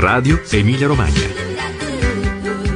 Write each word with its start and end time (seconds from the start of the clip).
Radio 0.00 0.40
Emilia 0.52 0.86
Romagna. 0.86 1.28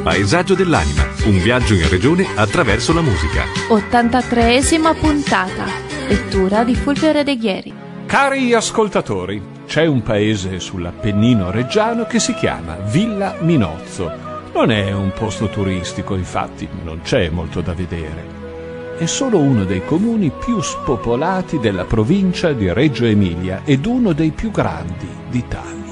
Paesaggio 0.03 0.53
dell'anima, 0.53 1.09
un 1.25 1.39
viaggio 1.39 1.73
in 1.73 1.89
regione 1.89 2.27
attraverso 2.35 2.93
la 2.93 3.01
musica. 3.01 3.45
83esima 3.71 4.95
puntata. 4.95 5.65
Lettura 6.07 6.65
di 6.65 6.75
Fulvio 6.75 7.13
Reghieri. 7.13 7.73
Cari 8.05 8.53
ascoltatori, 8.53 9.43
c'è 9.67 9.87
un 9.87 10.03
paese 10.03 10.61
sull'Appennino 10.61 11.51
reggiano 11.51 12.05
che 12.05 12.21
si 12.21 12.35
chiama 12.35 12.77
Villa 12.77 13.37
Minozzo. 13.41 14.13
Non 14.53 14.71
è 14.71 14.93
un 14.93 15.11
posto 15.15 15.49
turistico, 15.49 16.17
infatti, 16.17 16.69
non 16.83 17.01
c'è 17.03 17.31
molto 17.31 17.63
da 17.63 17.73
vedere. 17.73 18.99
È 18.99 19.07
solo 19.07 19.39
uno 19.39 19.65
dei 19.65 19.83
comuni 19.83 20.31
più 20.31 20.61
spopolati 20.61 21.59
della 21.59 21.85
provincia 21.85 22.53
di 22.53 22.71
Reggio 22.71 23.07
Emilia 23.07 23.63
ed 23.65 23.87
uno 23.87 24.13
dei 24.13 24.31
più 24.31 24.51
grandi 24.51 25.09
d'Italia. 25.31 25.84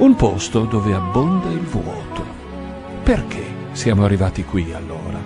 Un 0.00 0.16
posto 0.16 0.60
dove 0.60 0.94
abbonda 0.94 1.50
il 1.50 1.60
vuoto. 1.60 2.24
Perché 3.02 3.42
siamo 3.72 4.02
arrivati 4.04 4.44
qui 4.44 4.72
allora? 4.72 5.20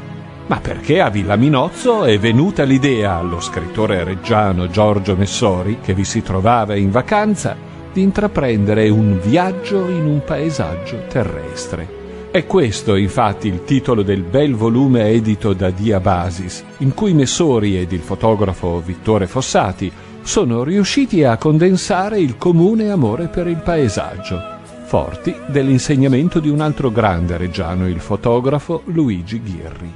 Ma 0.48 0.58
perché 0.58 1.00
a 1.00 1.10
Villa 1.10 1.36
Minozzo 1.36 2.02
è 2.02 2.18
venuta 2.18 2.64
l'idea 2.64 3.14
allo 3.14 3.38
scrittore 3.38 4.02
reggiano 4.02 4.68
Giorgio 4.68 5.14
Messori, 5.14 5.78
che 5.80 5.94
vi 5.94 6.02
si 6.02 6.22
trovava 6.22 6.74
in 6.74 6.90
vacanza, 6.90 7.56
di 7.92 8.02
intraprendere 8.02 8.88
un 8.88 9.20
viaggio 9.22 9.86
in 9.86 10.06
un 10.06 10.22
paesaggio 10.24 11.04
terrestre. 11.08 12.02
È 12.32 12.44
questo 12.44 12.96
infatti 12.96 13.46
il 13.46 13.62
titolo 13.62 14.02
del 14.02 14.22
bel 14.22 14.56
volume 14.56 15.04
edito 15.04 15.52
da 15.52 15.70
Diabasis, 15.70 16.64
in 16.78 16.94
cui 16.94 17.14
Messori 17.14 17.78
ed 17.78 17.92
il 17.92 18.00
fotografo 18.00 18.82
Vittore 18.84 19.28
Fossati 19.28 19.92
sono 20.22 20.64
riusciti 20.64 21.22
a 21.22 21.36
condensare 21.36 22.18
il 22.18 22.36
comune 22.38 22.90
amore 22.90 23.28
per 23.28 23.46
il 23.46 23.58
paesaggio, 23.62 24.53
forti 24.94 25.34
dell'insegnamento 25.46 26.38
di 26.38 26.48
un 26.48 26.60
altro 26.60 26.92
grande 26.92 27.36
reggiano, 27.36 27.88
il 27.88 27.98
fotografo 27.98 28.82
Luigi 28.84 29.42
Ghirri. 29.42 29.92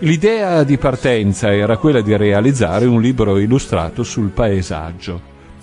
L'idea 0.00 0.62
di 0.62 0.76
partenza 0.76 1.50
era 1.50 1.78
quella 1.78 2.02
di 2.02 2.14
realizzare 2.14 2.84
un 2.84 3.00
libro 3.00 3.38
illustrato 3.38 4.02
sul 4.02 4.28
paesaggio. 4.28 5.18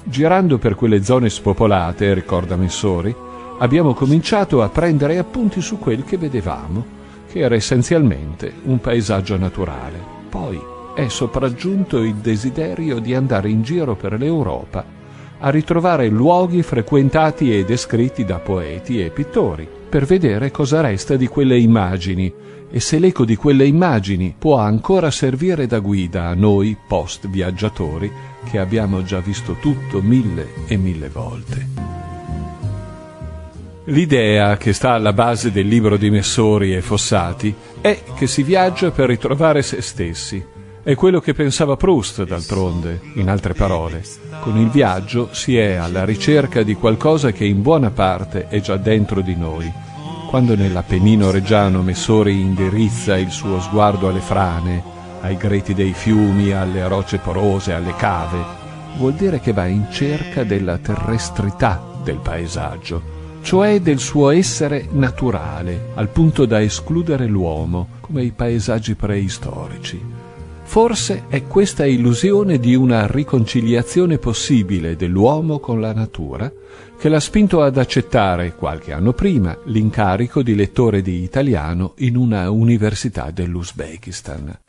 Girando 0.05 0.57
per 0.57 0.73
quelle 0.73 1.03
zone 1.03 1.29
spopolate, 1.29 2.15
ricorda 2.15 2.55
Messori, 2.55 3.15
abbiamo 3.59 3.93
cominciato 3.93 4.63
a 4.63 4.69
prendere 4.69 5.19
appunti 5.19 5.61
su 5.61 5.77
quel 5.77 6.03
che 6.03 6.17
vedevamo, 6.17 6.83
che 7.31 7.41
era 7.41 7.53
essenzialmente 7.53 8.51
un 8.63 8.79
paesaggio 8.79 9.37
naturale. 9.37 9.99
Poi 10.27 10.59
è 10.95 11.07
sopraggiunto 11.09 11.99
il 11.99 12.15
desiderio 12.15 12.97
di 12.97 13.13
andare 13.13 13.51
in 13.51 13.61
giro 13.61 13.93
per 13.93 14.13
l'Europa 14.13 14.99
a 15.41 15.49
ritrovare 15.49 16.07
luoghi 16.07 16.61
frequentati 16.61 17.55
e 17.55 17.65
descritti 17.65 18.23
da 18.23 18.39
poeti 18.39 19.03
e 19.03 19.09
pittori, 19.09 19.67
per 19.89 20.05
vedere 20.05 20.51
cosa 20.51 20.81
resta 20.81 21.15
di 21.15 21.27
quelle 21.27 21.57
immagini 21.57 22.31
e 22.69 22.79
se 22.79 22.99
l'eco 22.99 23.25
di 23.25 23.35
quelle 23.35 23.65
immagini 23.65 24.33
può 24.37 24.57
ancora 24.57 25.11
servire 25.11 25.67
da 25.67 25.79
guida 25.79 26.27
a 26.27 26.33
noi 26.35 26.77
post 26.87 27.27
viaggiatori 27.27 28.09
che 28.49 28.59
abbiamo 28.59 29.03
già 29.03 29.19
visto 29.19 29.57
tutto 29.59 30.01
mille 30.01 30.47
e 30.67 30.77
mille 30.77 31.09
volte. 31.09 31.67
L'idea 33.85 34.57
che 34.57 34.73
sta 34.73 34.91
alla 34.91 35.11
base 35.11 35.51
del 35.51 35.67
libro 35.67 35.97
di 35.97 36.11
Messori 36.11 36.75
e 36.75 36.81
Fossati 36.81 37.53
è 37.81 37.99
che 38.15 38.27
si 38.27 38.43
viaggia 38.43 38.91
per 38.91 39.07
ritrovare 39.07 39.63
se 39.63 39.81
stessi. 39.81 40.50
È 40.83 40.95
quello 40.95 41.19
che 41.19 41.35
pensava 41.35 41.77
Proust, 41.77 42.25
d'altronde, 42.25 43.01
in 43.13 43.29
altre 43.29 43.53
parole. 43.53 44.03
Con 44.39 44.57
il 44.57 44.71
viaggio 44.71 45.29
si 45.31 45.55
è 45.55 45.75
alla 45.75 46.05
ricerca 46.05 46.63
di 46.63 46.73
qualcosa 46.73 47.31
che 47.31 47.45
in 47.45 47.61
buona 47.61 47.91
parte 47.91 48.47
è 48.47 48.59
già 48.61 48.77
dentro 48.77 49.21
di 49.21 49.35
noi. 49.35 49.71
Quando 50.27 50.55
nell'Appennino 50.55 51.29
reggiano 51.29 51.83
Messori 51.83 52.39
indirizza 52.39 53.15
il 53.15 53.29
suo 53.29 53.61
sguardo 53.61 54.07
alle 54.07 54.21
frane, 54.21 54.83
ai 55.21 55.37
greti 55.37 55.75
dei 55.75 55.93
fiumi, 55.93 56.51
alle 56.51 56.87
rocce 56.87 57.19
porose, 57.19 57.73
alle 57.73 57.93
cave, 57.95 58.43
vuol 58.97 59.13
dire 59.13 59.39
che 59.39 59.53
va 59.53 59.67
in 59.67 59.85
cerca 59.91 60.43
della 60.43 60.79
terrestrità 60.79 61.79
del 62.03 62.17
paesaggio 62.17 63.19
cioè 63.43 63.81
del 63.81 63.97
suo 63.97 64.29
essere 64.29 64.87
naturale, 64.91 65.89
al 65.95 66.09
punto 66.09 66.45
da 66.45 66.61
escludere 66.61 67.25
l'uomo, 67.25 67.87
come 67.99 68.23
i 68.23 68.29
paesaggi 68.29 68.93
preistorici. 68.93 70.20
Forse 70.71 71.25
è 71.27 71.43
questa 71.47 71.85
illusione 71.85 72.57
di 72.57 72.75
una 72.75 73.05
riconciliazione 73.05 74.19
possibile 74.19 74.95
dell'uomo 74.95 75.59
con 75.59 75.81
la 75.81 75.91
natura 75.91 76.49
che 76.97 77.09
l'ha 77.09 77.19
spinto 77.19 77.61
ad 77.61 77.77
accettare, 77.77 78.55
qualche 78.55 78.93
anno 78.93 79.11
prima, 79.11 79.53
l'incarico 79.65 80.41
di 80.41 80.55
lettore 80.55 81.01
di 81.01 81.23
italiano 81.23 81.95
in 81.97 82.15
una 82.15 82.49
università 82.49 83.31
dell'Uzbekistan. 83.31 84.59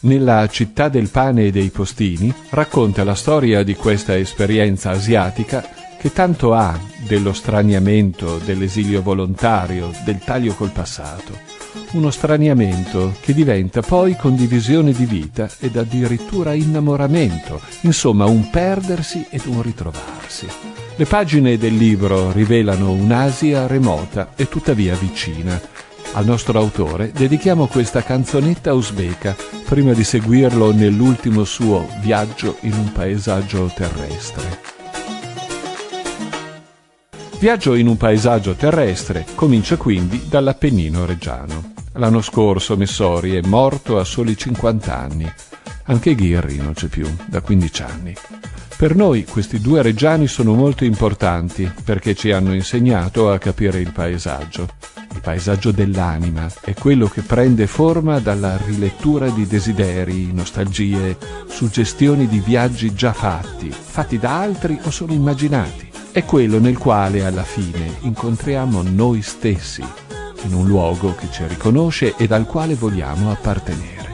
Nella 0.00 0.48
città 0.48 0.88
del 0.88 1.10
pane 1.10 1.44
e 1.44 1.50
dei 1.52 1.68
postini 1.68 2.34
racconta 2.48 3.04
la 3.04 3.14
storia 3.14 3.62
di 3.62 3.76
questa 3.76 4.16
esperienza 4.16 4.90
asiatica 4.90 5.64
che 5.96 6.12
tanto 6.12 6.54
ha 6.54 6.76
dello 7.06 7.32
straniamento, 7.32 8.38
dell'esilio 8.38 9.00
volontario, 9.00 9.92
del 10.04 10.18
taglio 10.18 10.54
col 10.54 10.72
passato. 10.72 11.59
Uno 11.92 12.10
straniamento 12.10 13.14
che 13.20 13.34
diventa 13.34 13.82
poi 13.82 14.16
condivisione 14.16 14.92
di 14.92 15.04
vita 15.04 15.48
ed 15.58 15.76
addirittura 15.76 16.52
innamoramento, 16.52 17.60
insomma 17.82 18.26
un 18.26 18.48
perdersi 18.50 19.26
ed 19.28 19.42
un 19.46 19.62
ritrovarsi. 19.62 20.46
Le 20.96 21.06
pagine 21.06 21.56
del 21.56 21.76
libro 21.76 22.30
rivelano 22.32 22.92
un'Asia 22.92 23.66
remota 23.66 24.32
e 24.36 24.48
tuttavia 24.48 24.94
vicina. 24.94 25.60
Al 26.12 26.24
nostro 26.24 26.58
autore 26.58 27.12
dedichiamo 27.12 27.66
questa 27.66 28.02
canzonetta 28.02 28.74
usbeca 28.74 29.34
prima 29.64 29.92
di 29.92 30.04
seguirlo 30.04 30.72
nell'ultimo 30.72 31.44
suo 31.44 31.88
viaggio 32.00 32.56
in 32.62 32.72
un 32.72 32.92
paesaggio 32.92 33.70
terrestre. 33.74 34.69
Viaggio 37.40 37.74
in 37.74 37.86
un 37.86 37.96
paesaggio 37.96 38.52
terrestre 38.52 39.24
comincia 39.34 39.78
quindi 39.78 40.26
dall'Appennino 40.28 41.06
reggiano. 41.06 41.72
L'anno 41.94 42.20
scorso 42.20 42.76
Messori 42.76 43.34
è 43.34 43.40
morto 43.46 43.98
a 43.98 44.04
soli 44.04 44.36
50 44.36 44.94
anni. 44.94 45.32
Anche 45.84 46.14
Ghirri 46.14 46.58
non 46.58 46.74
c'è 46.74 46.88
più, 46.88 47.08
da 47.24 47.40
15 47.40 47.82
anni. 47.82 48.14
Per 48.76 48.94
noi 48.94 49.24
questi 49.24 49.58
due 49.58 49.80
reggiani 49.80 50.26
sono 50.26 50.52
molto 50.52 50.84
importanti 50.84 51.72
perché 51.82 52.14
ci 52.14 52.30
hanno 52.30 52.52
insegnato 52.52 53.32
a 53.32 53.38
capire 53.38 53.80
il 53.80 53.90
paesaggio. 53.90 54.68
Il 55.14 55.22
paesaggio 55.22 55.70
dell'anima 55.70 56.46
è 56.60 56.74
quello 56.74 57.08
che 57.08 57.22
prende 57.22 57.66
forma 57.66 58.18
dalla 58.18 58.58
rilettura 58.66 59.30
di 59.30 59.46
desideri, 59.46 60.30
nostalgie, 60.30 61.16
suggestioni 61.48 62.28
di 62.28 62.40
viaggi 62.40 62.92
già 62.92 63.14
fatti, 63.14 63.70
fatti 63.70 64.18
da 64.18 64.42
altri 64.42 64.78
o 64.82 64.90
solo 64.90 65.14
immaginati 65.14 65.88
è 66.12 66.24
quello 66.24 66.58
nel 66.58 66.76
quale 66.76 67.24
alla 67.24 67.44
fine 67.44 67.98
incontriamo 68.00 68.82
noi 68.82 69.22
stessi, 69.22 69.84
in 70.42 70.54
un 70.54 70.66
luogo 70.66 71.14
che 71.14 71.28
ci 71.30 71.46
riconosce 71.46 72.16
e 72.16 72.26
dal 72.26 72.46
quale 72.46 72.74
vogliamo 72.74 73.30
appartenere. 73.30 74.08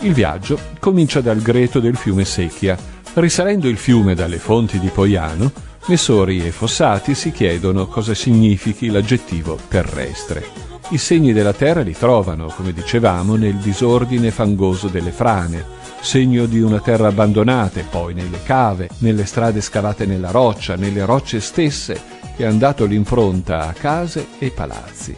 Il 0.00 0.12
viaggio 0.12 0.58
comincia 0.78 1.20
dal 1.20 1.40
greto 1.40 1.80
del 1.80 1.96
fiume 1.96 2.24
Secchia. 2.24 2.76
Risalendo 3.14 3.68
il 3.68 3.76
fiume 3.76 4.14
dalle 4.14 4.38
fonti 4.38 4.78
di 4.78 4.88
Poiano, 4.88 5.50
Messori 5.86 6.44
e 6.46 6.52
Fossati 6.52 7.14
si 7.14 7.32
chiedono 7.32 7.86
cosa 7.86 8.14
significhi 8.14 8.88
l'aggettivo 8.88 9.58
terrestre. 9.68 10.69
I 10.92 10.98
segni 10.98 11.32
della 11.32 11.52
terra 11.52 11.82
li 11.82 11.96
trovano, 11.96 12.46
come 12.46 12.72
dicevamo, 12.72 13.36
nel 13.36 13.54
disordine 13.58 14.32
fangoso 14.32 14.88
delle 14.88 15.12
frane, 15.12 15.64
segno 16.00 16.46
di 16.46 16.60
una 16.60 16.80
terra 16.80 17.06
abbandonata, 17.06 17.80
poi 17.88 18.12
nelle 18.12 18.42
cave, 18.42 18.88
nelle 18.98 19.24
strade 19.24 19.60
scavate 19.60 20.04
nella 20.04 20.32
roccia, 20.32 20.74
nelle 20.74 21.04
rocce 21.04 21.38
stesse 21.38 22.18
che 22.34 22.44
hanno 22.44 22.58
dato 22.58 22.86
l'impronta 22.86 23.68
a 23.68 23.72
case 23.72 24.30
e 24.40 24.50
palazzi. 24.50 25.16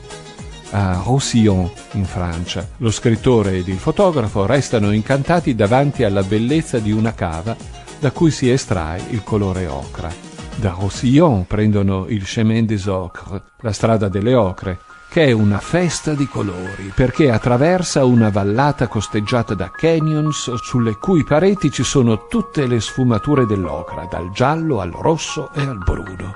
A 0.73 1.01
Roussillon, 1.03 1.71
in 1.93 2.05
Francia, 2.05 2.69
lo 2.77 2.91
scrittore 2.91 3.57
ed 3.57 3.69
il 3.69 3.79
fotografo 3.79 4.45
restano 4.45 4.93
incantati 4.93 5.55
davanti 5.55 6.05
alla 6.05 6.23
bellezza 6.23 6.81
di 6.81 6.93
una 6.93 7.15
cava 7.15 7.57
da 7.99 8.11
cui 8.11 8.31
si 8.31 8.51
estrae 8.51 9.01
il 9.09 9.23
colore 9.23 9.67
ocra. 9.69 10.13
Da 10.55 10.77
Roussillon 10.79 11.47
prendono 11.47 12.07
il 12.09 12.25
Chemin 12.25 12.67
des 12.67 12.85
Ocres, 12.85 13.41
la 13.61 13.73
strada 13.73 14.09
delle 14.09 14.35
ocre, 14.35 14.79
che 15.13 15.27
è 15.27 15.33
una 15.33 15.59
festa 15.59 16.15
di 16.15 16.27
colori, 16.27 16.91
perché 16.95 17.31
attraversa 17.31 18.03
una 18.07 18.31
vallata 18.31 18.87
costeggiata 18.87 19.53
da 19.53 19.71
canyons 19.71 20.55
sulle 20.55 20.97
cui 20.97 21.23
pareti 21.23 21.71
ci 21.71 21.83
sono 21.83 22.29
tutte 22.29 22.67
le 22.67 22.81
sfumature 22.81 23.45
dell'ocra, 23.45 24.09
dal 24.11 24.31
giallo 24.31 24.81
al 24.81 24.91
rosso 24.91 25.51
e 25.53 25.61
al 25.61 25.77
bruno. 25.77 26.35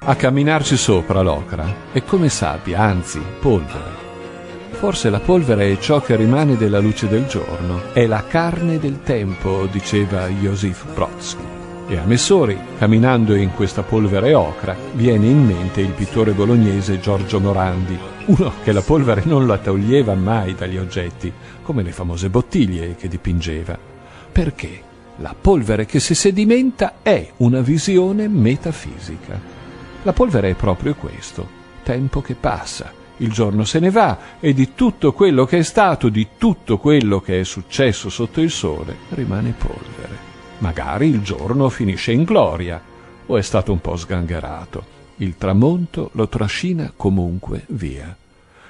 A 0.00 0.14
camminarci 0.14 0.76
sopra 0.76 1.22
l'ocra 1.22 1.64
è 1.90 2.04
come 2.04 2.28
sabbia, 2.28 2.80
anzi 2.80 3.22
polvere. 3.40 4.00
Forse 4.72 5.08
la 5.08 5.20
polvere 5.20 5.72
è 5.72 5.78
ciò 5.78 6.02
che 6.02 6.16
rimane 6.16 6.58
della 6.58 6.80
luce 6.80 7.08
del 7.08 7.24
giorno, 7.24 7.94
è 7.94 8.04
la 8.04 8.24
carne 8.26 8.78
del 8.78 9.00
tempo, 9.02 9.66
diceva 9.72 10.26
Joseph 10.26 10.84
Brodsky. 10.92 11.61
E 11.92 11.98
a 11.98 12.04
Messori, 12.06 12.58
camminando 12.78 13.34
in 13.34 13.52
questa 13.52 13.82
polvere 13.82 14.32
ocra, 14.32 14.74
viene 14.94 15.26
in 15.26 15.44
mente 15.44 15.82
il 15.82 15.90
pittore 15.90 16.32
bolognese 16.32 16.98
Giorgio 16.98 17.38
Morandi, 17.38 17.98
uno 18.28 18.50
che 18.62 18.72
la 18.72 18.80
polvere 18.80 19.24
non 19.26 19.46
la 19.46 19.58
toglieva 19.58 20.14
mai 20.14 20.54
dagli 20.54 20.78
oggetti, 20.78 21.30
come 21.60 21.82
le 21.82 21.92
famose 21.92 22.30
bottiglie 22.30 22.96
che 22.96 23.08
dipingeva. 23.08 23.78
Perché? 24.32 24.80
La 25.16 25.34
polvere 25.38 25.84
che 25.84 26.00
si 26.00 26.14
sedimenta 26.14 26.94
è 27.02 27.30
una 27.36 27.60
visione 27.60 28.26
metafisica. 28.26 29.38
La 30.02 30.14
polvere 30.14 30.48
è 30.48 30.54
proprio 30.54 30.94
questo, 30.94 31.46
tempo 31.82 32.22
che 32.22 32.34
passa, 32.34 32.90
il 33.18 33.30
giorno 33.30 33.66
se 33.66 33.80
ne 33.80 33.90
va 33.90 34.16
e 34.40 34.54
di 34.54 34.72
tutto 34.74 35.12
quello 35.12 35.44
che 35.44 35.58
è 35.58 35.62
stato, 35.62 36.08
di 36.08 36.26
tutto 36.38 36.78
quello 36.78 37.20
che 37.20 37.40
è 37.40 37.44
successo 37.44 38.08
sotto 38.08 38.40
il 38.40 38.50
sole, 38.50 38.96
rimane 39.10 39.52
polvere. 39.58 40.11
Magari 40.62 41.08
il 41.08 41.22
giorno 41.22 41.68
finisce 41.68 42.12
in 42.12 42.22
gloria 42.22 42.80
o 43.26 43.36
è 43.36 43.42
stato 43.42 43.72
un 43.72 43.80
po' 43.80 43.96
sgangherato. 43.96 45.00
Il 45.16 45.36
tramonto 45.36 46.10
lo 46.12 46.28
trascina 46.28 46.92
comunque 46.96 47.64
via. 47.70 48.16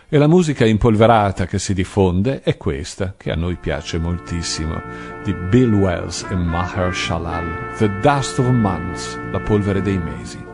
E 0.09 0.17
la 0.17 0.27
musica 0.27 0.65
impolverata 0.65 1.44
che 1.44 1.59
si 1.59 1.75
diffonde 1.75 2.41
è 2.41 2.56
questa, 2.56 3.12
che 3.15 3.31
a 3.31 3.35
noi 3.35 3.56
piace 3.56 3.99
moltissimo, 3.99 4.81
di 5.23 5.35
Bill 5.35 5.75
Wells 5.75 6.27
e 6.31 6.35
Maher 6.35 6.94
Shalal, 6.94 7.75
The 7.77 7.91
Dust 8.00 8.39
of 8.39 8.49
Months, 8.49 9.19
la 9.31 9.41
polvere 9.41 9.83
dei 9.83 9.99
mesi. 9.99 10.51